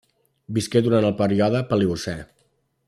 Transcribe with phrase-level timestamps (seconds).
[0.57, 2.19] Visqué durant el període Paleocè.